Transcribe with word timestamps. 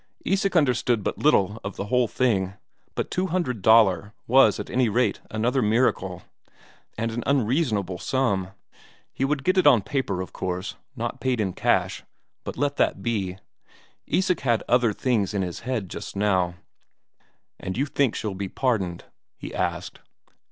Isak 0.25 0.55
understood 0.55 1.03
but 1.03 1.19
little 1.19 1.59
of 1.63 1.75
the 1.75 1.85
whole 1.85 2.07
thing, 2.07 2.55
but 2.95 3.11
two 3.11 3.27
hundred 3.27 3.61
Daler 3.61 4.15
was 4.25 4.59
at 4.59 4.67
any 4.71 4.89
rate 4.89 5.21
another 5.29 5.61
miracle, 5.61 6.23
and 6.97 7.11
an 7.11 7.21
unreasonable 7.27 7.99
sum. 7.99 8.47
He 9.13 9.23
would 9.23 9.43
get 9.43 9.59
it 9.59 9.67
on 9.67 9.83
paper, 9.83 10.19
of 10.19 10.33
course, 10.33 10.75
not 10.95 11.21
paid 11.21 11.39
in 11.39 11.53
cash, 11.53 12.01
but 12.43 12.57
let 12.57 12.77
that 12.77 13.03
be. 13.03 13.37
Isak 14.07 14.39
had 14.39 14.63
other 14.67 14.91
things 14.91 15.35
in 15.35 15.43
his 15.43 15.59
head 15.59 15.87
just 15.87 16.15
now. 16.15 16.55
"And 17.59 17.77
you 17.77 17.85
think 17.85 18.15
she'll 18.15 18.33
be 18.33 18.49
pardoned?" 18.49 19.03
he 19.37 19.53
asked. 19.53 19.99